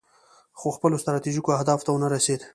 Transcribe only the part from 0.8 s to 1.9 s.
ستراتیژیکو اهدافو